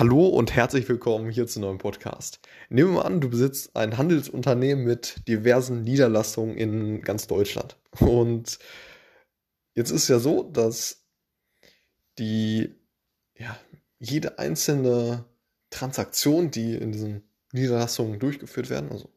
Hallo 0.00 0.28
und 0.28 0.54
herzlich 0.54 0.88
willkommen 0.88 1.28
hier 1.28 1.46
zu 1.46 1.58
einem 1.58 1.66
neuen 1.66 1.78
Podcast. 1.78 2.40
Nehmen 2.70 2.94
wir 2.94 3.04
an, 3.04 3.20
du 3.20 3.28
besitzt 3.28 3.76
ein 3.76 3.98
Handelsunternehmen 3.98 4.82
mit 4.82 5.28
diversen 5.28 5.82
Niederlassungen 5.82 6.56
in 6.56 7.02
ganz 7.02 7.26
Deutschland. 7.26 7.76
Und 7.98 8.58
jetzt 9.74 9.90
ist 9.90 10.08
ja 10.08 10.18
so, 10.18 10.42
dass 10.42 11.04
die, 12.18 12.74
ja, 13.36 13.54
jede 13.98 14.38
einzelne 14.38 15.26
Transaktion, 15.68 16.50
die 16.50 16.76
in 16.76 16.92
diesen 16.92 17.22
Niederlassungen 17.52 18.18
durchgeführt 18.18 18.70
werden, 18.70 18.90
also 18.90 19.10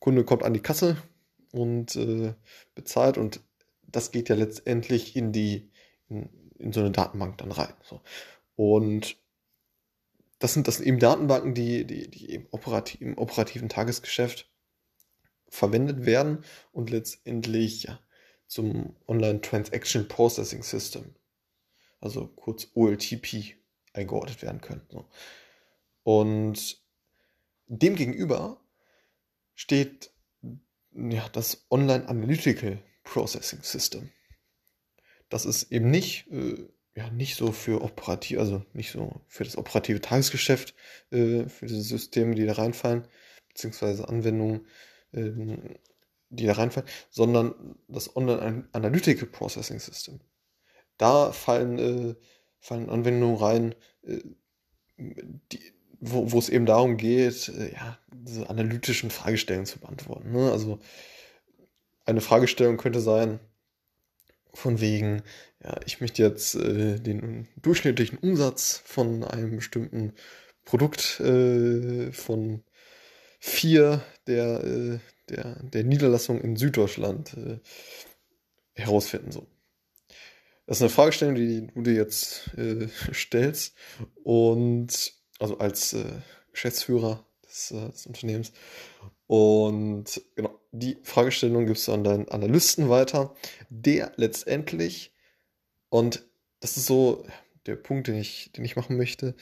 Kunde 0.00 0.24
kommt 0.24 0.42
an 0.42 0.52
die 0.52 0.62
Kasse 0.62 0.96
und 1.52 1.94
äh, 1.94 2.34
bezahlt 2.74 3.18
und 3.18 3.40
das 3.86 4.10
geht 4.10 4.30
ja 4.30 4.34
letztendlich 4.34 5.14
in 5.14 5.30
die, 5.30 5.70
in, 6.08 6.28
in 6.58 6.72
so 6.72 6.80
eine 6.80 6.90
Datenbank 6.90 7.38
dann 7.38 7.52
rein. 7.52 7.74
So. 7.84 8.00
Und 8.56 9.16
das 10.40 10.54
sind, 10.54 10.66
das 10.66 10.78
sind 10.78 10.86
eben 10.86 10.98
Datenbanken, 10.98 11.54
die, 11.54 11.86
die, 11.86 12.10
die 12.10 12.34
im, 12.34 12.46
operativ, 12.50 13.00
im 13.00 13.16
operativen 13.18 13.68
Tagesgeschäft 13.68 14.50
verwendet 15.48 16.06
werden 16.06 16.44
und 16.72 16.90
letztendlich 16.90 17.84
ja, 17.84 18.00
zum 18.46 18.96
Online 19.06 19.42
Transaction 19.42 20.08
Processing 20.08 20.62
System, 20.62 21.14
also 22.00 22.26
kurz 22.26 22.68
OLTP, 22.74 23.56
eingeordnet 23.92 24.40
werden 24.42 24.60
können. 24.60 24.86
So. 24.88 25.08
Und 26.04 26.82
demgegenüber 27.66 28.60
steht 29.54 30.10
ja, 30.92 31.28
das 31.28 31.66
Online 31.70 32.08
Analytical 32.08 32.82
Processing 33.04 33.62
System. 33.62 34.10
Das 35.28 35.44
ist 35.44 35.70
eben 35.70 35.90
nicht 35.90 36.28
äh, 36.28 36.66
ja 36.94 37.10
nicht 37.10 37.36
so 37.36 37.52
für 37.52 37.82
operativ, 37.82 38.38
also 38.38 38.64
nicht 38.72 38.90
so 38.90 39.20
für 39.26 39.44
das 39.44 39.56
operative 39.56 40.00
Tagesgeschäft, 40.00 40.74
äh, 41.10 41.48
für 41.48 41.66
diese 41.66 41.82
Systeme, 41.82 42.34
die 42.34 42.46
da 42.46 42.54
reinfallen, 42.54 43.06
beziehungsweise 43.48 44.08
Anwendungen, 44.08 44.66
äh, 45.12 45.30
die 46.30 46.46
da 46.46 46.52
reinfallen, 46.52 46.88
sondern 47.10 47.76
das 47.88 48.16
Online 48.16 48.68
Analytical 48.72 49.28
Processing 49.28 49.78
System. 49.78 50.20
Da 50.98 51.32
fallen, 51.32 51.78
äh, 51.78 52.14
fallen 52.58 52.90
Anwendungen 52.90 53.36
rein, 53.36 53.74
äh, 54.02 54.18
die, 54.98 55.60
wo, 56.00 56.32
wo 56.32 56.38
es 56.38 56.48
eben 56.48 56.66
darum 56.66 56.96
geht, 56.96 57.48
äh, 57.48 57.72
ja, 57.72 57.98
diese 58.12 58.50
analytischen 58.50 59.10
Fragestellungen 59.10 59.66
zu 59.66 59.78
beantworten. 59.78 60.32
Ne? 60.32 60.50
Also 60.50 60.80
eine 62.04 62.20
Fragestellung 62.20 62.76
könnte 62.76 63.00
sein, 63.00 63.38
von 64.54 64.80
wegen, 64.80 65.22
ja, 65.62 65.78
ich 65.86 66.00
möchte 66.00 66.22
jetzt 66.22 66.54
äh, 66.54 66.98
den 66.98 67.48
durchschnittlichen 67.60 68.18
Umsatz 68.18 68.82
von 68.84 69.24
einem 69.24 69.56
bestimmten 69.56 70.12
Produkt 70.64 71.20
äh, 71.20 72.12
von 72.12 72.62
vier 73.38 74.02
der, 74.26 74.64
äh, 74.64 74.98
der, 75.28 75.62
der 75.62 75.84
Niederlassungen 75.84 76.42
in 76.42 76.56
Süddeutschland 76.56 77.34
äh, 77.36 77.58
herausfinden. 78.74 79.32
So. 79.32 79.46
Das 80.66 80.78
ist 80.78 80.82
eine 80.82 80.90
Fragestellung, 80.90 81.34
die 81.34 81.66
du 81.66 81.82
dir 81.82 81.94
jetzt 81.94 82.50
äh, 82.56 82.88
stellst 83.12 83.74
und 84.22 85.12
also 85.38 85.58
als 85.58 85.94
äh, 85.94 86.04
Geschäftsführer 86.52 87.26
des, 87.50 87.68
des 87.68 88.06
Unternehmens 88.06 88.52
und 89.26 90.20
genau, 90.34 90.58
die 90.72 90.98
Fragestellung 91.04 91.64
gibst 91.64 91.86
du 91.86 91.92
an 91.92 92.02
deinen 92.02 92.28
Analysten 92.28 92.88
weiter, 92.88 93.32
der 93.68 94.12
letztendlich, 94.16 95.14
und 95.88 96.24
das 96.58 96.76
ist 96.76 96.86
so 96.86 97.24
der 97.66 97.76
Punkt, 97.76 98.08
den 98.08 98.16
ich, 98.16 98.50
den 98.50 98.64
ich 98.64 98.74
machen 98.74 98.96
möchte, 98.96 99.36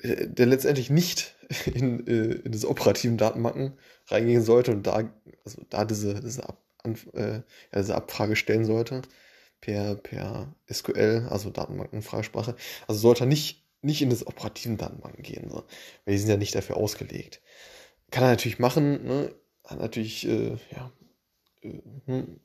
äh, 0.00 0.26
der 0.26 0.46
letztendlich 0.46 0.90
nicht 0.90 1.36
in, 1.66 2.06
äh, 2.08 2.34
in 2.44 2.50
diese 2.50 2.68
operativen 2.68 3.18
Datenbanken 3.18 3.78
reingehen 4.08 4.42
sollte 4.42 4.72
und 4.72 4.84
da, 4.84 5.08
also 5.44 5.62
da 5.70 5.84
diese, 5.84 6.20
diese, 6.20 6.48
Ab, 6.48 6.60
äh, 7.12 7.34
ja, 7.34 7.42
diese 7.76 7.94
Abfrage 7.94 8.34
stellen 8.34 8.64
sollte 8.64 9.02
per, 9.60 9.94
per 9.94 10.54
SQL, 10.70 11.28
also 11.30 11.50
Datenbankenfragesprache. 11.50 12.56
Also 12.88 13.00
sollte 13.00 13.24
er 13.24 13.28
nicht, 13.28 13.63
nicht 13.84 14.02
in 14.02 14.10
das 14.10 14.26
operativen 14.26 14.76
Datenbanken 14.76 15.22
gehen, 15.22 15.50
so, 15.50 15.64
weil 16.04 16.14
die 16.14 16.18
sind 16.18 16.30
ja 16.30 16.36
nicht 16.36 16.54
dafür 16.54 16.76
ausgelegt. 16.76 17.40
Kann 18.10 18.24
er 18.24 18.30
natürlich 18.30 18.58
machen, 18.58 19.06
ne? 19.06 19.34
Hat 19.64 19.78
natürlich, 19.80 20.26
äh, 20.26 20.56
ja, 20.72 20.92
äh, 21.62 21.80
hm, 22.06 22.40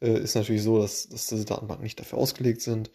äh, 0.00 0.18
ist 0.18 0.34
natürlich 0.34 0.62
so, 0.62 0.80
dass, 0.80 1.08
dass 1.08 1.26
diese 1.26 1.44
Datenbanken 1.44 1.84
nicht 1.84 2.00
dafür 2.00 2.18
ausgelegt 2.18 2.60
sind 2.60 2.90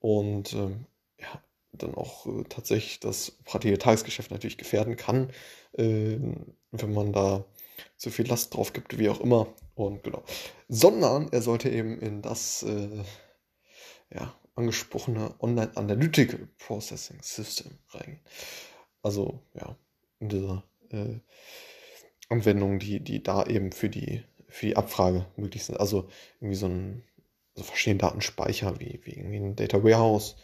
und 0.00 0.52
ähm, 0.52 0.86
ja, 1.18 1.42
dann 1.72 1.94
auch 1.94 2.26
äh, 2.26 2.44
tatsächlich 2.48 3.00
das 3.00 3.38
operative 3.40 3.78
Tagesgeschäft 3.78 4.30
natürlich 4.30 4.58
gefährden 4.58 4.96
kann, 4.96 5.30
ähm, 5.76 6.54
wenn 6.70 6.92
man 6.92 7.12
da 7.12 7.44
zu 7.96 8.10
viel 8.10 8.26
Last 8.28 8.54
drauf 8.54 8.72
gibt, 8.72 8.98
wie 8.98 9.08
auch 9.08 9.20
immer. 9.20 9.48
Und 9.74 10.02
genau. 10.02 10.22
Sondern 10.68 11.28
er 11.32 11.42
sollte 11.42 11.68
eben 11.70 12.00
in 12.00 12.22
das 12.22 12.62
äh, 12.62 13.04
ja, 14.12 14.34
angesprochene 14.58 15.34
Online 15.40 15.76
Analytical 15.76 16.48
Processing 16.58 17.18
System 17.22 17.78
reingehen. 17.90 18.20
Also 19.02 19.40
ja, 19.54 19.76
in 20.18 20.28
dieser 20.28 20.64
äh, 20.90 21.20
Anwendungen, 22.28 22.78
die, 22.78 23.00
die 23.00 23.22
da 23.22 23.44
eben 23.46 23.72
für 23.72 23.88
die, 23.88 24.24
für 24.48 24.66
die 24.66 24.76
Abfrage 24.76 25.26
möglich 25.36 25.64
sind. 25.64 25.78
Also 25.78 26.08
irgendwie 26.40 26.56
so 26.56 26.66
ein 26.66 27.04
so 27.54 27.64
verschiedene 27.64 27.98
Datenspeicher 27.98 28.78
wie, 28.78 29.00
wie 29.04 29.12
irgendwie 29.12 29.38
ein 29.38 29.56
Data 29.56 29.82
Warehouse, 29.82 30.36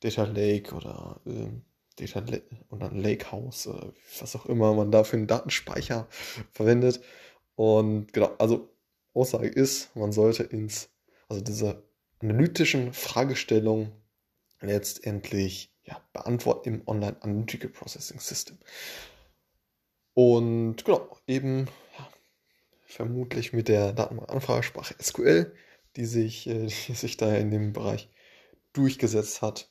Data 0.00 0.24
Lake 0.24 0.74
oder 0.74 1.20
äh, 1.26 1.48
Data 1.96 2.20
La 2.20 2.38
oder 2.70 2.90
ein 2.90 3.00
Lakehouse, 3.00 3.66
äh, 3.66 3.92
was 4.20 4.36
auch 4.36 4.46
immer 4.46 4.74
man 4.74 4.90
da 4.90 5.04
für 5.04 5.16
einen 5.16 5.26
Datenspeicher 5.26 6.06
verwendet. 6.52 7.00
Und 7.56 8.12
genau, 8.12 8.30
also 8.38 8.68
Aussage 9.14 9.48
ist, 9.48 9.94
man 9.96 10.12
sollte 10.12 10.44
ins, 10.44 10.90
also 11.28 11.42
diese 11.42 11.82
analytischen 12.20 12.92
Fragestellungen 12.92 13.92
letztendlich 14.60 15.74
ja, 15.84 16.00
beantworten 16.12 16.68
im 16.68 16.88
Online 16.88 17.16
Analytical 17.22 17.70
Processing 17.70 18.20
System. 18.20 18.58
Und 20.14 20.84
genau, 20.84 21.16
eben 21.26 21.66
ja, 21.98 22.08
vermutlich 22.84 23.52
mit 23.52 23.68
der 23.68 23.92
Datenbankanfragesprache 23.92 24.94
SQL, 25.02 25.54
die 25.96 26.04
sich, 26.04 26.46
äh, 26.46 26.66
die 26.88 26.94
sich 26.94 27.16
da 27.16 27.34
in 27.34 27.50
dem 27.50 27.72
Bereich 27.72 28.08
durchgesetzt 28.72 29.42
hat 29.42 29.70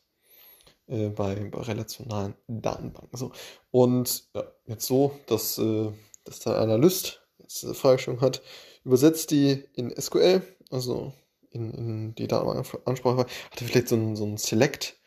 äh, 0.88 1.10
bei, 1.10 1.36
bei, 1.36 1.62
relationalen 1.62 2.36
Datenbanken. 2.48 3.18
So. 3.18 3.32
Und 3.72 4.28
ja, 4.34 4.52
jetzt 4.66 4.88
so, 4.88 5.18
dass, 5.28 5.58
äh, 5.58 5.92
dass 6.26 6.40
der 6.40 6.58
Analyst 6.58 7.22
jetzt 7.38 7.62
diese 7.62 7.76
Fragestellung 7.76 8.22
hat, 8.22 8.42
übersetzt 8.84 9.32
die 9.32 9.66
in 9.76 9.94
SQL, 10.00 10.42
also 10.72 11.14
in, 11.52 11.74
in 11.74 12.16
die 12.16 12.28
Datenbankansprache, 12.28 13.26
hat 13.52 13.62
er 13.62 13.68
vielleicht 13.68 13.88
so 13.90 13.96
ein, 13.96 14.16
so 14.16 14.26
ein 14.26 14.38
Select 14.38 14.98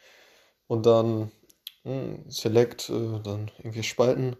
und 0.66 0.86
dann 0.86 1.30
mh, 1.84 1.92
hm, 1.92 2.30
Select, 2.30 2.90
äh, 2.90 3.20
dann 3.22 3.50
irgendwie 3.58 3.82
Spalten 3.82 4.36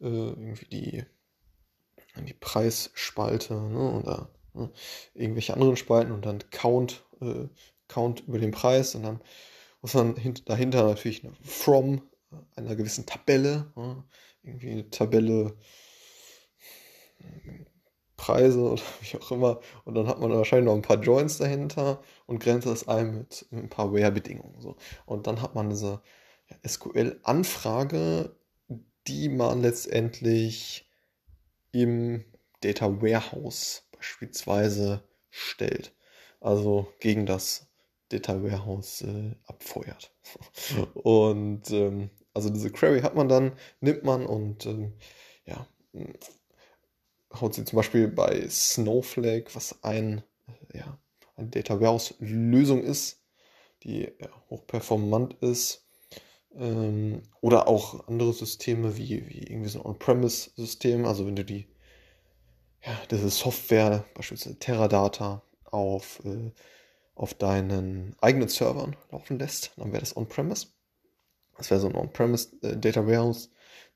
äh, 0.00 0.06
irgendwie 0.06 0.66
die, 0.66 1.04
die 2.16 2.34
Preisspalte 2.34 3.54
ne, 3.54 4.00
oder 4.00 4.30
ne, 4.54 4.70
irgendwelche 5.14 5.54
anderen 5.54 5.76
Spalten 5.76 6.12
und 6.12 6.24
dann 6.24 6.38
Count, 6.50 7.04
äh, 7.20 7.48
Count 7.88 8.26
über 8.26 8.38
den 8.38 8.50
Preis 8.50 8.94
und 8.94 9.02
dann 9.02 9.20
muss 9.82 9.94
man 9.94 10.16
hint 10.16 10.48
dahinter 10.48 10.84
natürlich 10.84 11.24
eine 11.24 11.34
From 11.42 12.02
einer 12.56 12.74
gewissen 12.74 13.06
Tabelle, 13.06 13.72
ne, 13.76 14.04
irgendwie 14.42 14.70
eine 14.70 14.90
Tabelle 14.90 15.56
Preise 18.26 18.60
oder 18.60 18.82
wie 19.00 19.18
auch 19.18 19.30
immer. 19.30 19.60
Und 19.84 19.94
dann 19.94 20.08
hat 20.08 20.20
man 20.20 20.30
wahrscheinlich 20.32 20.66
noch 20.66 20.74
ein 20.74 20.82
paar 20.82 21.00
Joints 21.00 21.38
dahinter 21.38 22.00
und 22.26 22.40
grenzt 22.40 22.66
das 22.66 22.88
ein 22.88 23.18
mit, 23.18 23.46
ein 23.52 23.68
paar 23.68 23.92
Where-Bedingungen. 23.92 24.60
So. 24.60 24.76
Und 25.04 25.26
dann 25.26 25.42
hat 25.42 25.54
man 25.54 25.70
diese 25.70 26.00
SQL-Anfrage 26.66 28.36
die 29.06 29.28
man 29.28 29.62
letztendlich 29.62 30.88
im 31.72 32.24
Data 32.60 33.00
Warehouse 33.02 33.84
beispielsweise 33.92 35.02
stellt. 35.30 35.92
Also 36.40 36.92
gegen 37.00 37.26
das 37.26 37.68
Data 38.08 38.42
Warehouse 38.42 39.02
äh, 39.02 39.34
abfeuert. 39.46 40.12
und 40.94 41.70
ähm, 41.70 42.10
also 42.34 42.50
diese 42.50 42.70
Query 42.70 43.00
hat 43.00 43.14
man 43.14 43.28
dann, 43.28 43.52
nimmt 43.80 44.04
man 44.04 44.26
und 44.26 44.66
ähm, 44.66 44.92
ja, 45.44 45.66
haut 47.40 47.54
sie 47.54 47.64
zum 47.64 47.76
Beispiel 47.76 48.08
bei 48.08 48.48
Snowflake, 48.48 49.54
was 49.54 49.82
ein, 49.82 50.22
ja, 50.72 50.98
eine 51.36 51.48
Data 51.48 51.80
Warehouse 51.80 52.14
Lösung 52.18 52.82
ist, 52.82 53.22
die 53.82 54.02
ja, 54.02 54.28
hochperformant 54.50 55.34
ist, 55.42 55.86
ähm, 56.54 57.22
oder 57.40 57.68
auch 57.68 58.06
andere 58.08 58.32
Systeme 58.32 58.96
wie, 58.96 59.28
wie 59.28 59.42
irgendwie 59.42 59.68
so 59.68 59.80
ein 59.80 59.86
On-Premise-System, 59.86 61.04
also 61.04 61.26
wenn 61.26 61.36
du 61.36 61.44
die, 61.44 61.68
ja, 62.84 62.98
diese 63.10 63.30
Software, 63.30 64.04
beispielsweise 64.14 64.58
Teradata, 64.58 65.42
auf, 65.64 66.24
äh, 66.24 66.52
auf 67.14 67.34
deinen 67.34 68.14
eigenen 68.20 68.48
Servern 68.48 68.96
laufen 69.10 69.38
lässt, 69.38 69.72
dann 69.76 69.92
wäre 69.92 70.00
das 70.00 70.16
On-Premise. 70.16 70.68
Das 71.56 71.70
wäre 71.70 71.80
so 71.80 71.88
ein 71.88 71.96
On-Premise 71.96 72.56
äh, 72.62 72.94
Warehouse, 72.94 73.50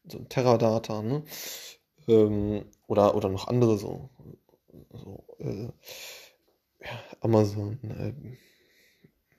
so 0.06 0.18
ein 0.18 0.28
Teradata, 0.28 1.02
ne? 1.02 1.22
Ähm, 2.08 2.64
oder, 2.86 3.14
oder 3.14 3.28
noch 3.28 3.48
andere, 3.48 3.78
so, 3.78 4.10
so 4.92 5.24
äh, 5.38 5.68
Amazon, 7.20 7.78
äh, 7.82 8.12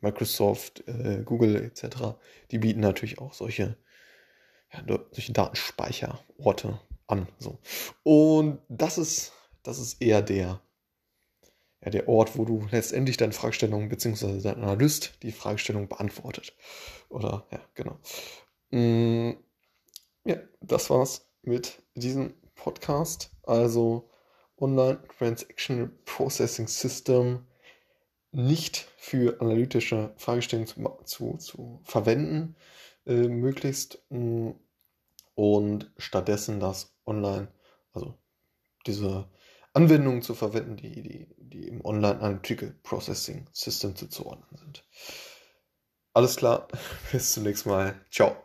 Microsoft, 0.01 0.87
äh, 0.87 1.21
Google 1.23 1.55
etc. 1.55 2.15
Die 2.49 2.57
bieten 2.57 2.79
natürlich 2.79 3.19
auch 3.19 3.33
solche, 3.33 3.77
ja, 4.73 4.83
solche 5.11 5.33
Datenspeicherorte 5.33 6.79
an. 7.07 7.27
So. 7.37 7.59
Und 8.03 8.59
das 8.67 8.97
ist, 8.97 9.33
das 9.63 9.79
ist 9.79 10.01
eher 10.01 10.21
der, 10.21 10.61
ja, 11.83 11.89
der 11.89 12.07
Ort, 12.07 12.37
wo 12.37 12.45
du 12.45 12.67
letztendlich 12.71 13.17
deine 13.17 13.33
Fragestellung 13.33 13.89
bzw. 13.89 14.41
dein 14.41 14.61
Analyst 14.63 15.13
die 15.23 15.31
Fragestellung 15.31 15.87
beantwortet. 15.87 16.55
Oder 17.09 17.45
ja, 17.51 17.59
genau. 17.75 17.99
Mm, 18.71 19.37
ja, 20.25 20.37
das 20.61 20.89
war's 20.89 21.27
mit 21.43 21.81
diesem 21.95 22.33
Podcast. 22.61 23.31
Also 23.43 24.09
Online 24.59 24.99
Transaction 25.17 25.91
Processing 26.05 26.67
System 26.67 27.45
nicht 28.31 28.87
für 28.97 29.41
analytische 29.41 30.13
Fragestellungen 30.17 30.67
zu, 30.67 30.99
zu, 31.05 31.37
zu 31.37 31.81
verwenden, 31.83 32.55
äh, 33.05 33.27
möglichst. 33.27 34.03
Mm, 34.09 34.51
und 35.33 35.91
stattdessen 35.97 36.59
das 36.59 36.93
online, 37.05 37.47
also 37.93 38.17
diese 38.85 39.27
Anwendungen 39.73 40.21
zu 40.21 40.35
verwenden, 40.35 40.77
die, 40.77 41.01
die, 41.01 41.27
die 41.37 41.67
im 41.67 41.83
Online 41.83 42.19
Analytical 42.19 42.75
Processing 42.83 43.47
System 43.51 43.95
zuzuordnen 43.95 44.57
sind. 44.57 44.85
Alles 46.13 46.35
klar, 46.35 46.67
bis 47.11 47.33
zum 47.33 47.43
nächsten 47.43 47.69
Mal. 47.69 47.95
Ciao. 48.11 48.35